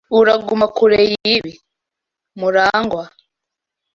Uraguma 0.19 0.65
kure 0.75 0.99
yibi, 1.11 1.53
Murangwa. 2.39 3.03